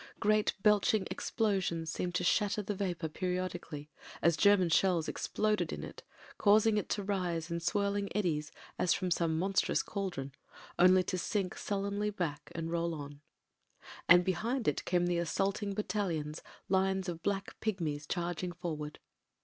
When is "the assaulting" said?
15.05-15.75